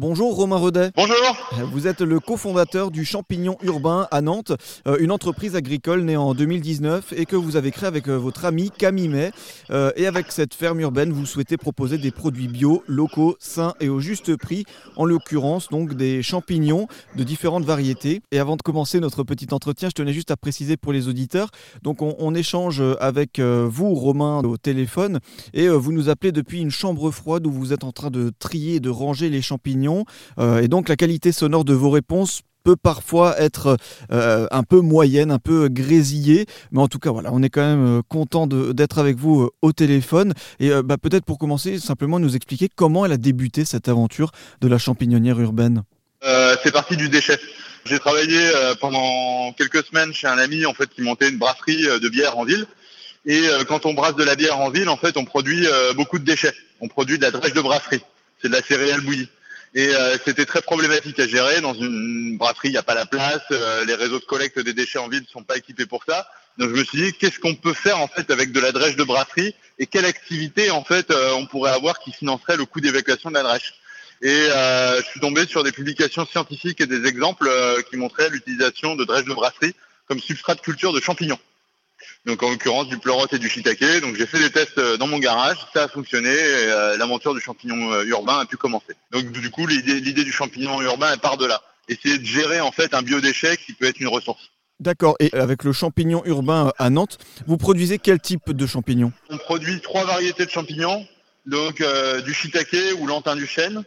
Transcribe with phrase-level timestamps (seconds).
[0.00, 0.92] Bonjour Romain Redet.
[0.96, 1.36] Bonjour.
[1.72, 4.52] Vous êtes le cofondateur du Champignon Urbain à Nantes,
[4.88, 8.46] euh, une entreprise agricole née en 2019 et que vous avez créée avec euh, votre
[8.46, 9.30] ami Camille May.
[9.68, 13.90] Euh, et avec cette ferme urbaine, vous souhaitez proposer des produits bio, locaux, sains et
[13.90, 14.64] au juste prix,
[14.96, 18.22] en l'occurrence donc des champignons de différentes variétés.
[18.32, 21.50] Et avant de commencer notre petit entretien, je tenais juste à préciser pour les auditeurs,
[21.82, 25.20] donc on, on échange avec vous Romain au téléphone
[25.52, 28.76] et vous nous appelez depuis une chambre froide où vous êtes en train de trier
[28.76, 29.89] et de ranger les champignons
[30.38, 33.78] euh, et donc la qualité sonore de vos réponses peut parfois être
[34.12, 36.44] euh, un peu moyenne, un peu grésillée.
[36.72, 39.72] Mais en tout cas, voilà, on est quand même euh, content d'être avec vous au
[39.72, 40.34] téléphone.
[40.58, 44.30] Et bah, peut-être pour commencer, simplement nous expliquer comment elle a débuté cette aventure
[44.60, 45.84] de la champignonnière urbaine.
[46.62, 47.38] c'est parti du déchet.
[47.86, 48.38] J'ai travaillé
[48.82, 52.44] pendant quelques semaines chez un ami en fait qui montait une brasserie de bière en
[52.44, 52.66] ville.
[53.24, 55.66] Et quand on brasse de la bière en ville, en fait, on produit
[55.96, 56.54] beaucoup de déchets.
[56.80, 58.02] On produit de la drèche de brasserie.
[58.42, 59.28] C'est de la céréale bouillie.
[59.74, 61.60] Et euh, c'était très problématique à gérer.
[61.60, 63.42] Dans une brasserie, il n'y a pas la place.
[63.52, 66.28] Euh, les réseaux de collecte des déchets en ville ne sont pas équipés pour ça.
[66.58, 68.96] Donc je me suis dit, qu'est-ce qu'on peut faire en fait avec de la drèche
[68.96, 72.80] de brasserie et quelle activité en fait euh, on pourrait avoir qui financerait le coût
[72.80, 73.74] d'évacuation de la drèche.
[74.22, 77.50] Et je suis tombé sur des publications scientifiques et des exemples
[77.88, 79.74] qui montraient l'utilisation de drèche de brasserie
[80.06, 81.38] comme substrat de culture de champignons
[82.26, 84.00] donc en l'occurrence du pleurote et du shiitake.
[84.02, 87.34] Donc j'ai fait des tests euh, dans mon garage, ça a fonctionné, et euh, l'aventure
[87.34, 88.94] du champignon euh, urbain a pu commencer.
[89.10, 91.62] Donc du coup l'idée du champignon urbain elle part de là.
[91.88, 94.50] Essayer de gérer en fait un biodéchet qui peut être une ressource.
[94.78, 95.16] D'accord.
[95.18, 99.80] Et avec le champignon urbain à Nantes, vous produisez quel type de champignons On produit
[99.80, 101.06] trois variétés de champignons.
[101.46, 101.82] Donc
[102.24, 103.82] du shiitake ou lantin du chêne,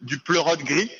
[0.00, 0.90] du pleurote gris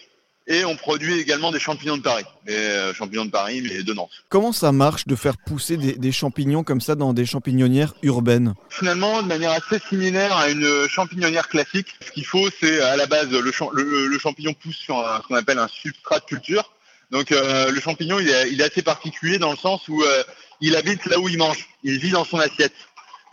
[0.47, 3.95] et on produit également des champignons de Paris, des euh, champignons de Paris, mais de
[3.95, 4.11] Nantes.
[4.29, 8.55] Comment ça marche de faire pousser des, champignons comme ça dans des champignonnières urbaines?
[8.69, 11.89] Finalement, de manière assez similaire à une champignonnière classique.
[12.05, 15.69] Ce qu'il faut, c'est à la base, le, champignon pousse sur ce qu'on appelle un
[15.69, 16.71] substrat de culture.
[17.11, 20.23] Donc euh, le champignon, il est, assez particulier dans le sens où euh,
[20.61, 21.69] il habite là où il mange.
[21.83, 22.73] Il vit dans son assiette.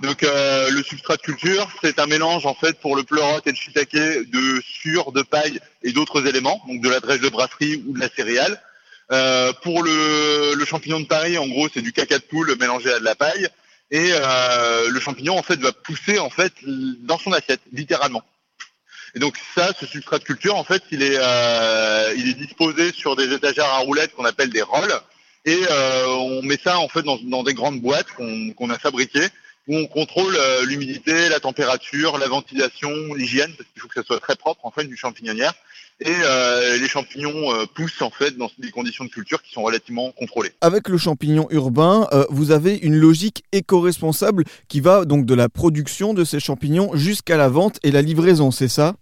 [0.01, 3.51] Donc euh, le substrat de culture, c'est un mélange en fait pour le pleurote et
[3.51, 7.84] le shiitake de sur, de paille et d'autres éléments, donc de la drèche de brasserie
[7.88, 8.59] ou de la céréale.
[9.11, 13.00] Euh, pour le, champignon de Paris, en gros, c'est du caca de poule mélangé à
[13.00, 13.47] de la paille.
[13.91, 18.23] Et euh, le champignon en fait va pousser en fait dans son assiette, littéralement.
[19.13, 21.17] Et donc ça, ce substrat de culture, en fait, il est,
[22.17, 24.94] il est disposé sur des étagères à roulettes qu'on appelle des rolls.
[25.45, 25.59] Et
[26.07, 29.28] on met ça en fait dans, dans des grandes boîtes qu'on a fabriquées
[29.67, 34.03] où on contrôle euh, l'humidité, la température, la ventilation, l'hygiène, parce qu'il faut que ça
[34.03, 35.53] soit très propre en fait du champignonnière.
[36.03, 39.61] Et euh, les champignons euh, poussent en fait dans des conditions de culture qui sont
[39.61, 40.51] relativement contrôlées.
[40.61, 46.16] Avec le champignon urbain, vous avez une logique éco-responsable qui va donc de la production
[46.16, 48.95] de ces champignons jusqu'à la vente et la livraison, c'est ça?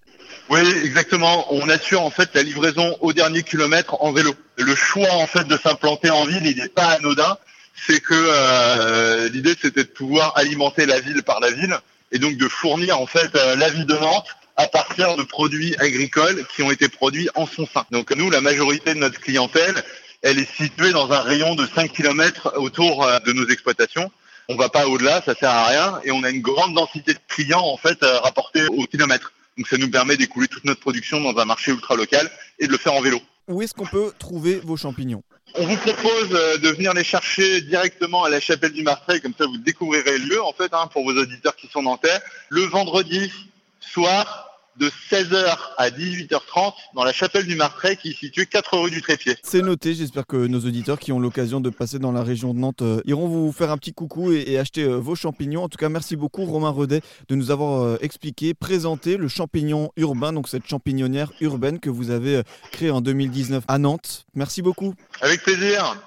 [0.49, 1.45] Oui, exactement.
[1.53, 4.33] On assure en fait la livraison au dernier kilomètre en vélo.
[4.57, 7.37] Le choix en fait de s'implanter en ville, il n'est pas anodin
[7.85, 11.77] c'est que euh, l'idée c'était de pouvoir alimenter la ville par la ville
[12.11, 15.75] et donc de fournir en fait euh, la ville de Nantes à partir de produits
[15.79, 17.85] agricoles qui ont été produits en son sein.
[17.91, 19.81] Donc nous, la majorité de notre clientèle,
[20.21, 24.11] elle est située dans un rayon de 5 km autour euh, de nos exploitations.
[24.49, 27.19] On va pas au-delà, ça sert à rien, et on a une grande densité de
[27.27, 29.31] clients en fait rapportés au kilomètre.
[29.57, 32.71] Donc ça nous permet d'écouler toute notre production dans un marché ultra local et de
[32.71, 33.21] le faire en vélo.
[33.47, 35.23] Où est-ce qu'on peut trouver vos champignons?
[35.55, 39.33] On vous propose euh, de venir les chercher directement à la chapelle du Marseille, comme
[39.37, 42.19] ça vous découvrirez le lieu en fait hein, pour vos auditeurs qui sont nantais.
[42.49, 43.31] Le vendredi
[43.79, 44.48] soir,
[44.79, 49.01] de 16h à 18h30 dans la chapelle du Martret qui est située 4 rue du
[49.01, 49.35] Trépied.
[49.43, 52.59] C'est noté, j'espère que nos auditeurs qui ont l'occasion de passer dans la région de
[52.59, 55.63] Nantes euh, iront vous faire un petit coucou et, acheter euh, vos champignons.
[55.63, 59.91] En tout cas, merci beaucoup Romain Redet de nous avoir euh, expliqué, présenté le champignon
[59.97, 62.41] urbain, donc cette champignonnière urbaine que vous avez
[62.71, 64.25] créée en 2019 à Nantes.
[64.33, 64.93] Merci beaucoup.
[65.21, 65.97] Avec plaisir.